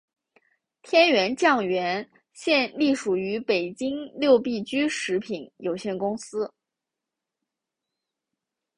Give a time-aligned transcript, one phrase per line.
[0.81, 6.51] 天源酱园现隶属于北京六必居食品有限公司。